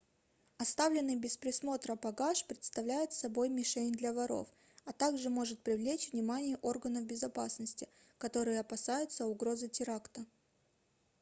оставленный 0.57 1.15
без 1.15 1.37
присмотра 1.37 1.93
багаж 1.93 2.43
представляет 2.47 3.13
собой 3.13 3.49
мишень 3.49 3.91
для 3.93 4.13
воров 4.13 4.47
а 4.83 4.93
также 4.93 5.29
может 5.29 5.59
привлечь 5.61 6.11
внимание 6.11 6.57
органов 6.63 7.05
безопасности 7.05 7.87
которые 8.17 8.59
опасаются 8.61 9.27
угрозы 9.27 9.67
теракта 9.69 10.25